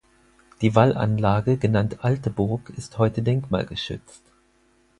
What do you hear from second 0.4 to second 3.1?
Die Wallanlage, genannt Alteburg, ist